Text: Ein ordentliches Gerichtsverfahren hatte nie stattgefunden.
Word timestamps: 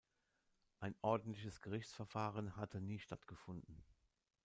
Ein 0.79 0.95
ordentliches 1.03 1.61
Gerichtsverfahren 1.61 2.55
hatte 2.55 2.81
nie 2.81 2.97
stattgefunden. 2.97 3.83